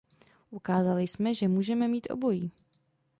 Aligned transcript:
Ukázali 0.51 1.07
jsme, 1.07 1.33
že 1.33 1.47
můžeme 1.47 1.87
mít 1.87 2.07
obojí. 2.11 2.51